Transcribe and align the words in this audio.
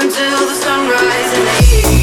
Bartez 0.00 0.48
the 0.48 1.40
mix. 1.44 1.99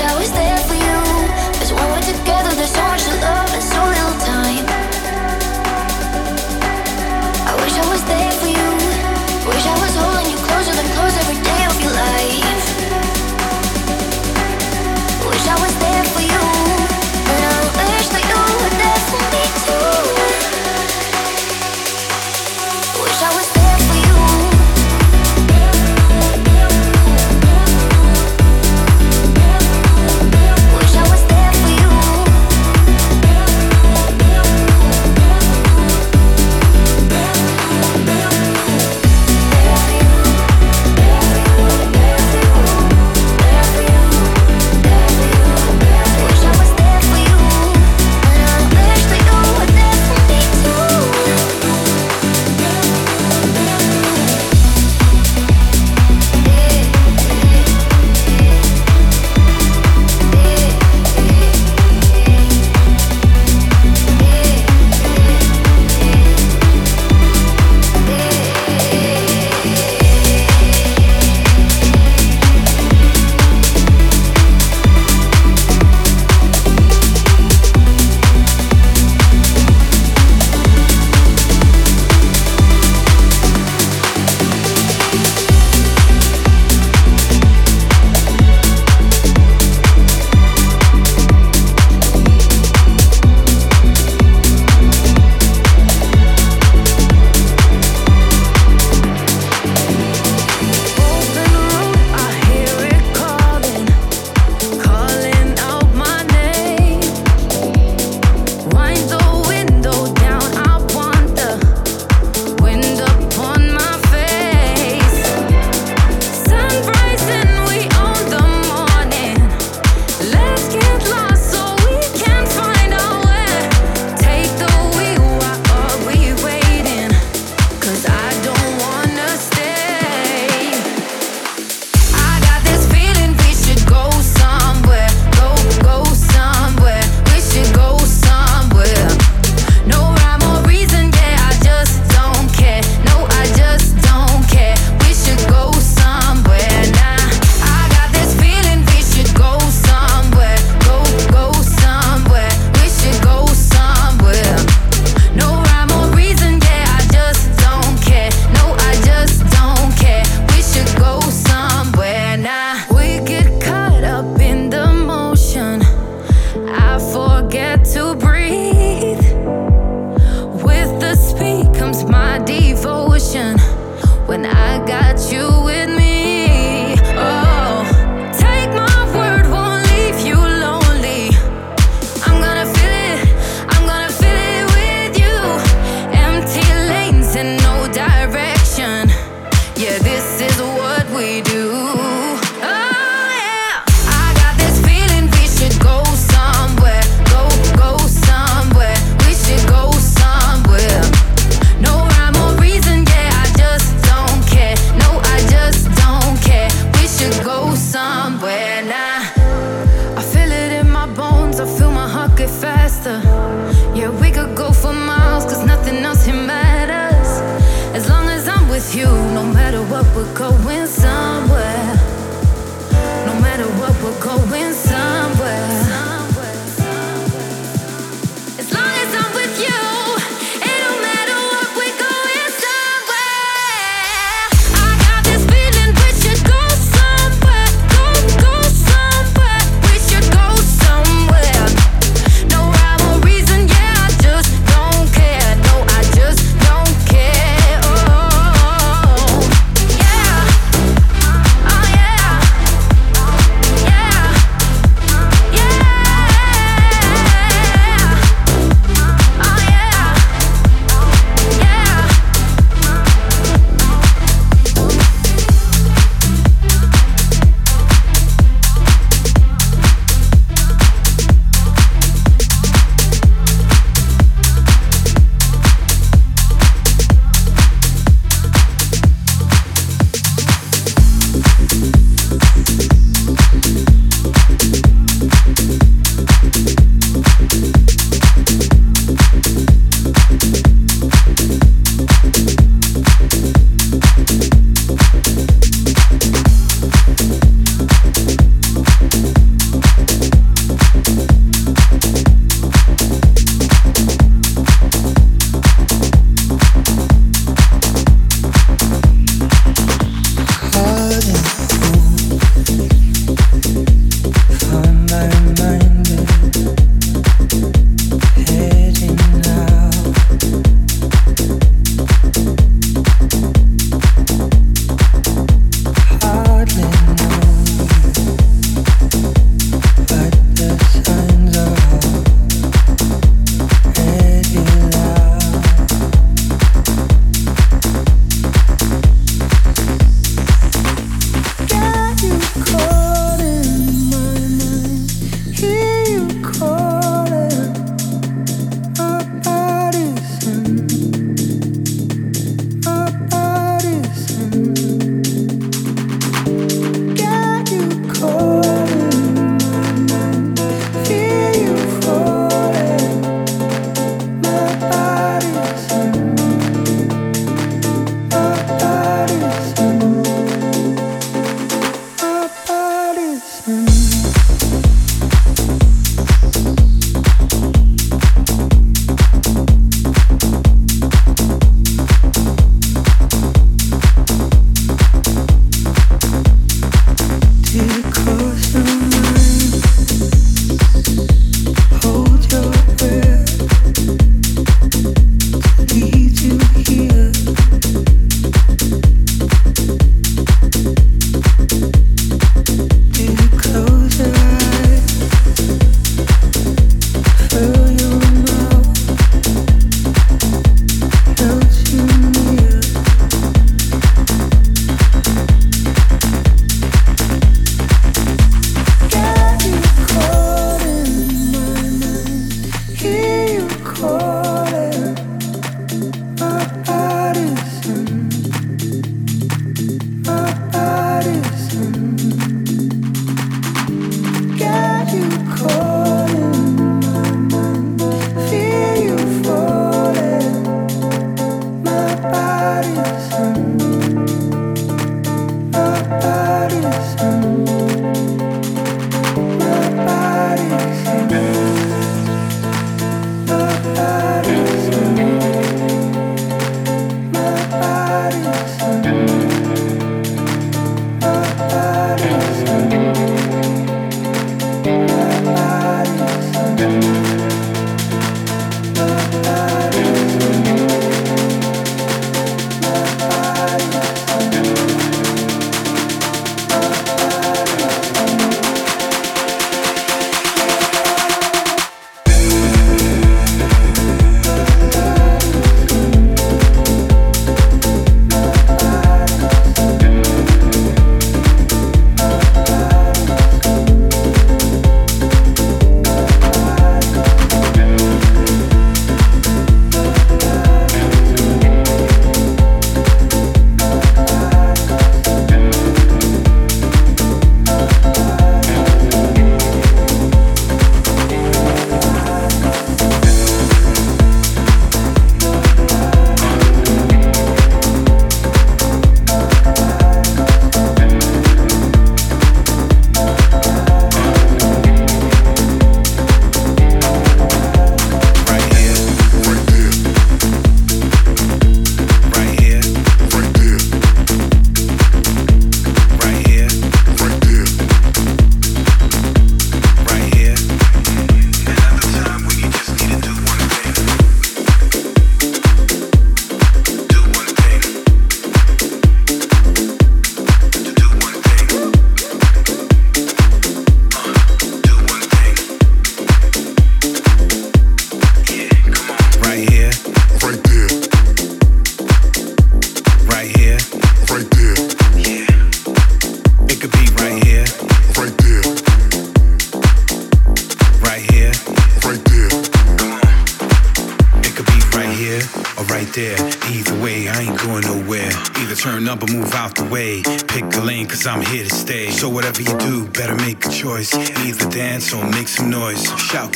i 0.00 0.14
was 0.18 0.30
there 0.32 0.55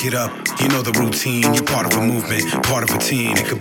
get 0.01 0.15
up. 0.15 0.33
You 0.61 0.69
know 0.69 0.81
the 0.81 0.93
routine. 0.99 1.43
You're 1.53 1.65
part 1.65 1.85
of 1.85 1.99
a 1.99 2.07
movement, 2.07 2.49
part 2.65 2.89
of 2.89 2.97
a 2.97 2.99
team. 2.99 3.37
It 3.37 3.47
could 3.47 3.60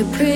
you 0.00 0.06
breathe. 0.16 0.29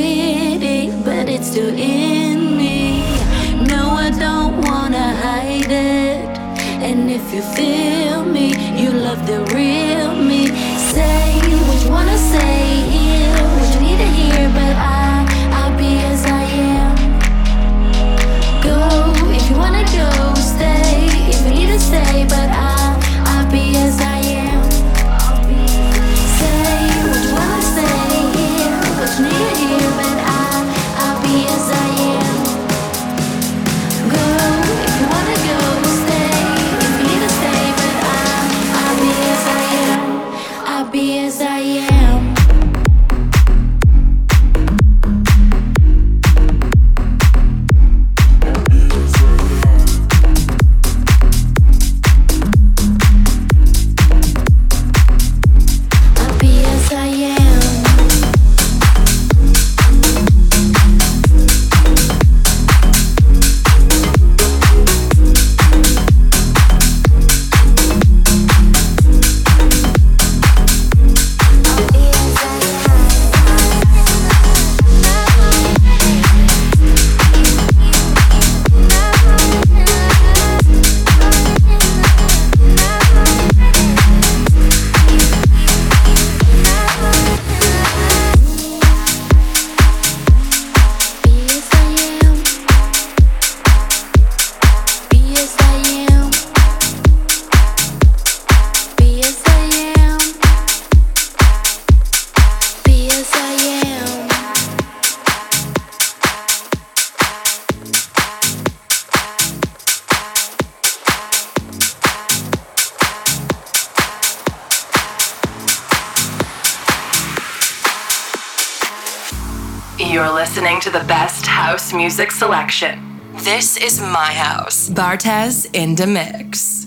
Music 121.94 122.30
selection. 122.30 123.20
This 123.36 123.78
is 123.78 124.00
my 124.00 124.32
house. 124.32 124.90
Bartez 124.90 125.66
in 125.72 125.94
the 125.94 126.06
mix. 126.06 126.86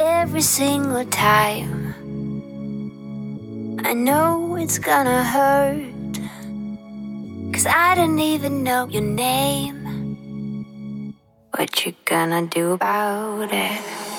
Every 0.00 0.40
single 0.40 1.04
time, 1.04 1.94
I 3.84 3.94
know 3.94 4.56
it's 4.56 4.78
gonna 4.78 5.22
hurt. 5.22 6.18
Cause 7.52 7.66
I 7.66 7.94
don't 7.94 8.18
even 8.18 8.64
know 8.64 8.88
your 8.88 9.02
name. 9.02 11.14
What 11.56 11.86
you 11.86 11.94
gonna 12.04 12.46
do 12.46 12.72
about 12.72 13.50
it? 13.52 14.13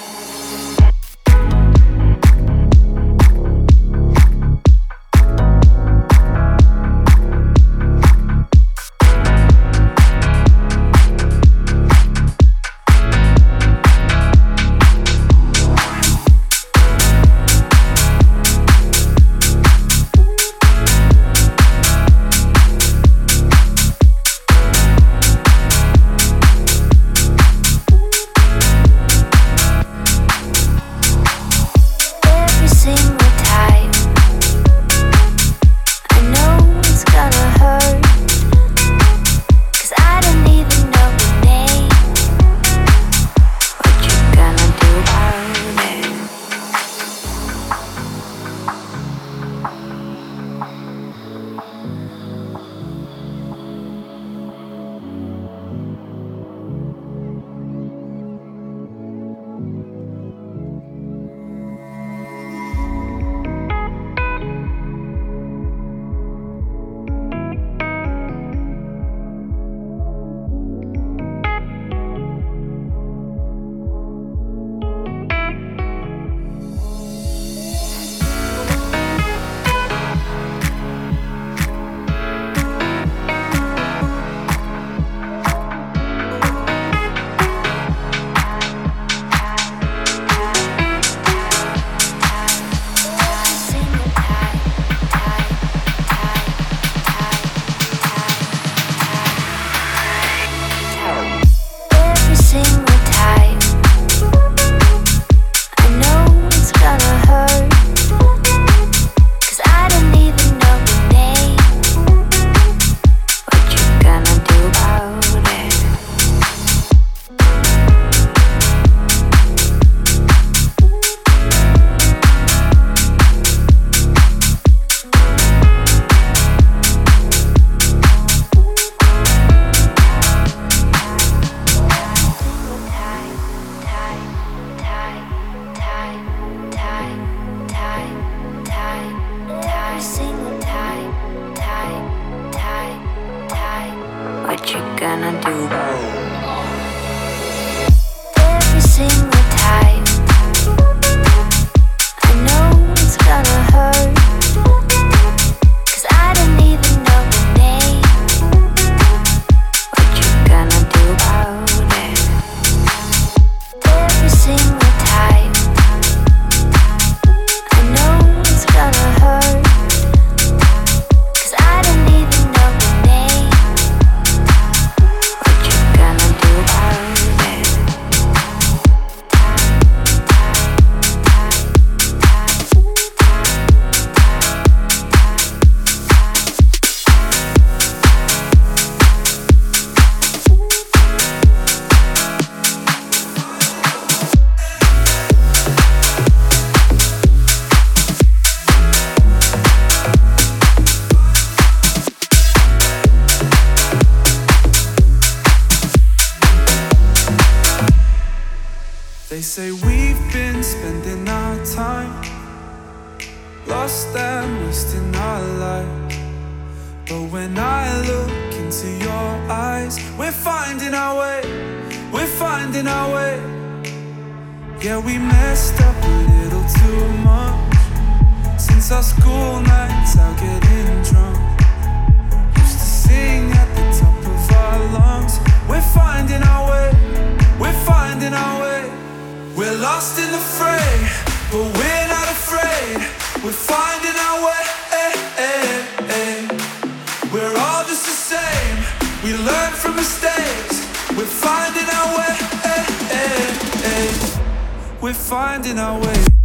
We're 255.06 255.14
finding 255.14 255.78
our 255.78 256.00
way. 256.02 256.45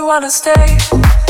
Wanna 0.00 0.30
stay. 0.30 1.23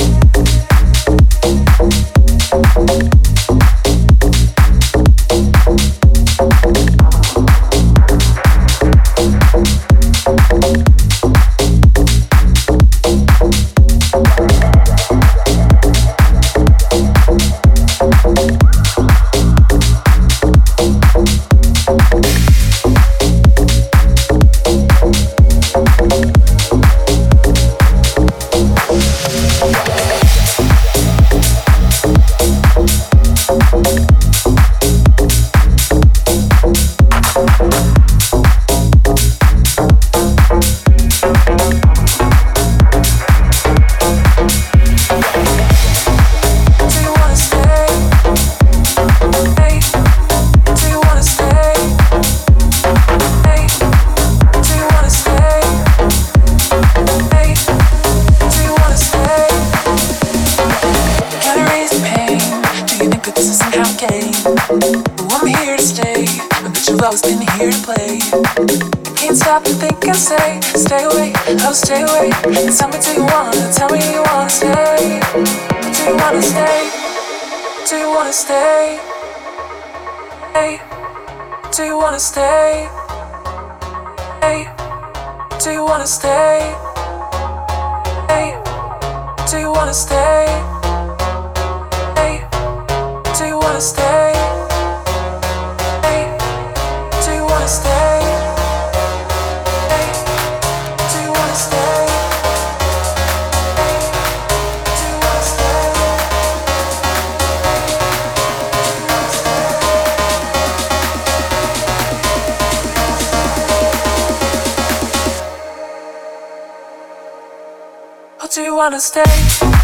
Wanna 118.74 118.98
stay. 118.98 119.83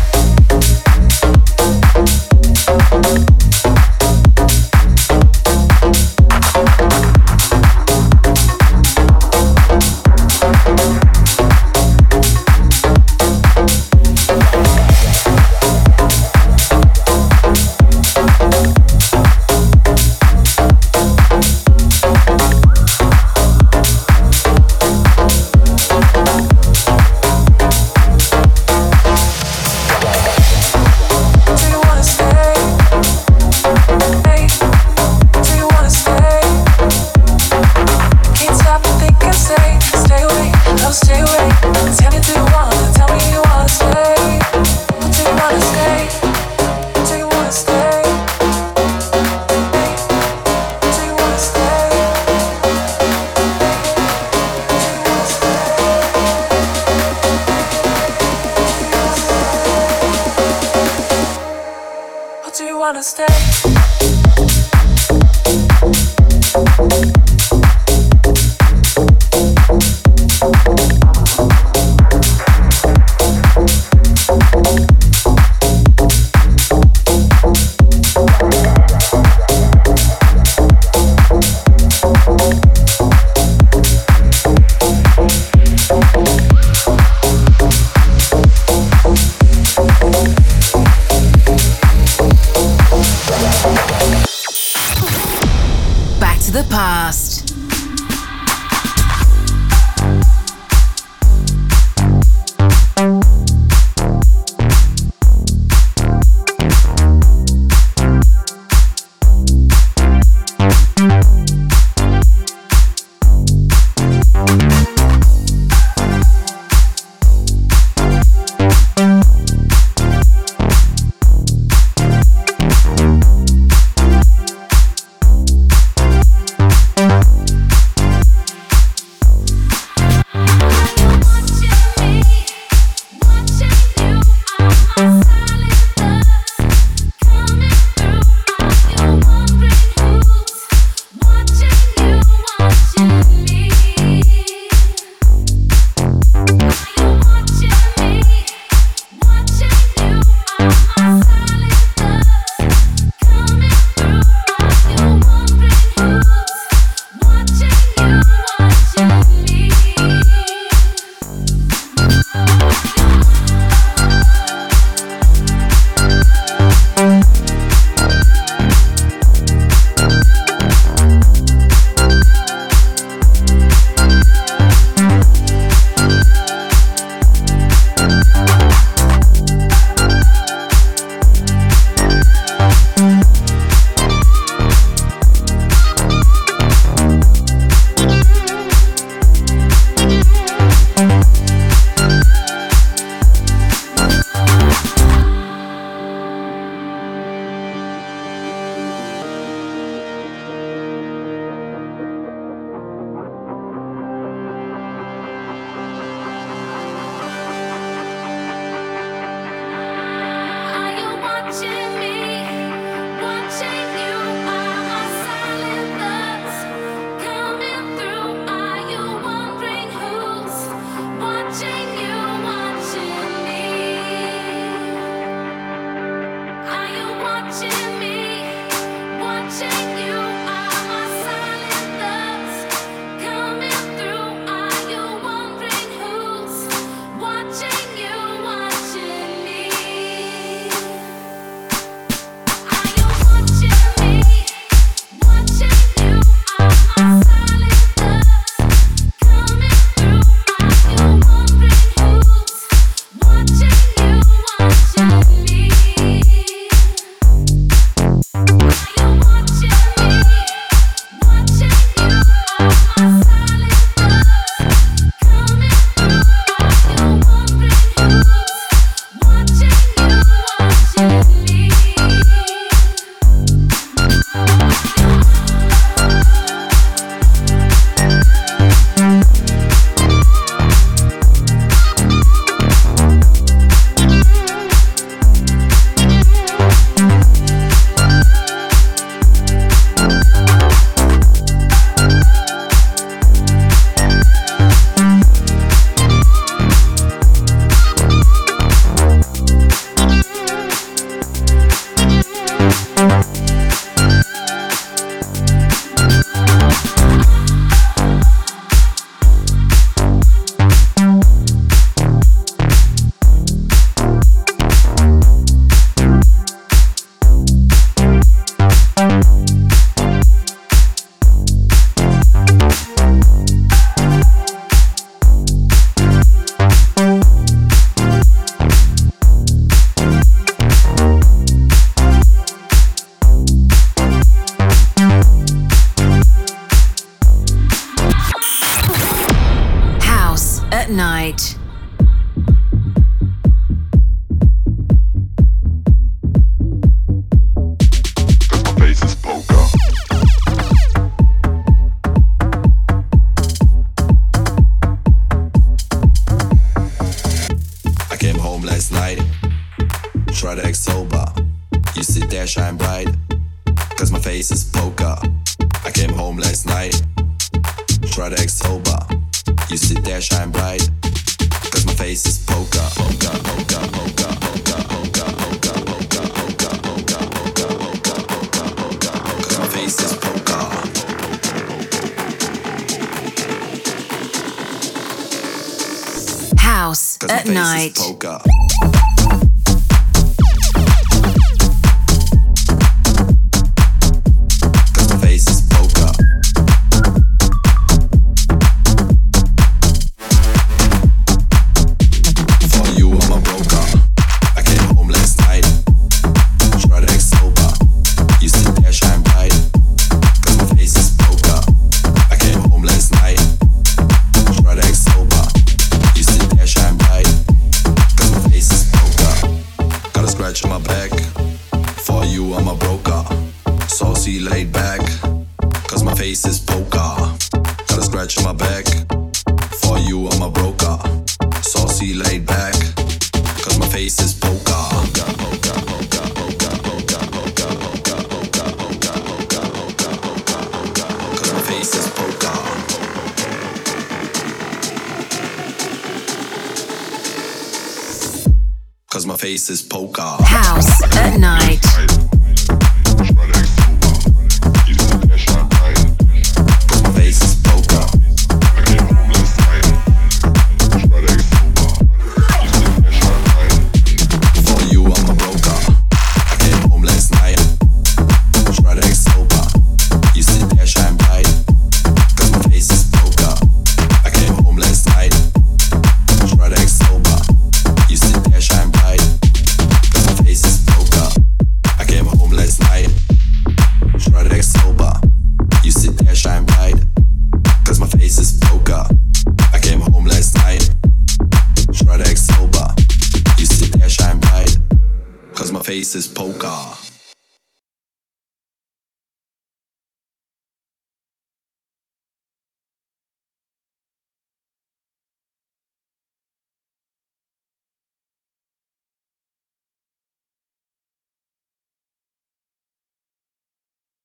the 96.50 96.64
past. 96.64 97.29